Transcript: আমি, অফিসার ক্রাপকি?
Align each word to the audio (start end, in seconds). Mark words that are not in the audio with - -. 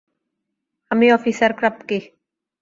আমি, 0.91 1.07
অফিসার 1.11 1.51
ক্রাপকি? 1.53 1.99